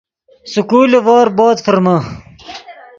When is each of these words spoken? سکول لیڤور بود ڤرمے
سکول 0.51 0.87
لیڤور 0.91 1.27
بود 1.37 1.57
ڤرمے 1.65 1.97